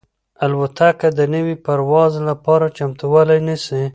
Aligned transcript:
الوتکه 0.43 1.07
د 1.17 1.19
نوي 1.33 1.55
پرواز 1.65 2.13
لپاره 2.29 2.65
چمتووالی 2.77 3.39
نیسي. 3.47 3.83